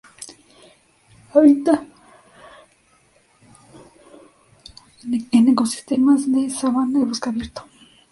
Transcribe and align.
Habita 1.31 1.85
en 5.31 5.47
ecosistemas 5.49 6.31
de 6.31 6.49
sabana 6.49 7.01
y 7.01 7.03
bosque 7.03 7.29
abierto. 7.29 7.65